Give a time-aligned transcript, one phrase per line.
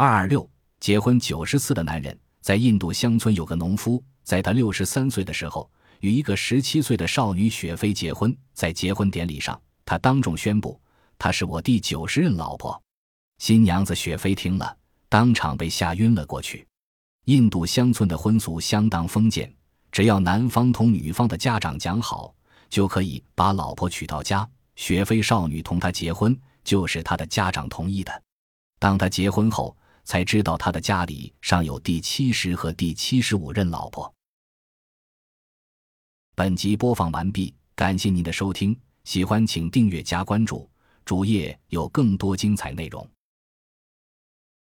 [0.00, 0.48] 二二六，
[0.78, 8.32] 结婚九十次的男人，在印度乡村有个农夫，在他六十三岁的时候，与一个十七岁的少女雪菲结婚。
[8.52, 10.80] 在结婚典礼上，他当众宣布
[11.18, 12.80] ：“她是我第九十任老婆。”
[13.42, 14.76] 新娘子雪菲听了，
[15.08, 16.64] 当场被吓晕了过去。
[17.24, 19.52] 印度乡村的婚俗相当封建，
[19.90, 22.32] 只要男方同女方的家长讲好，
[22.70, 24.48] 就可以把老婆娶到家。
[24.76, 28.22] 雪菲少女同他结婚，就是他的家长同意的。
[28.78, 29.76] 当他结婚后，
[30.08, 34.10] 才知道他的家里尚有第七十和第七十五任老婆。
[36.34, 40.66] 本集播放完毕，感谢您的收听，喜欢请订阅加关注，
[41.04, 43.06] 主页有更多精彩内容。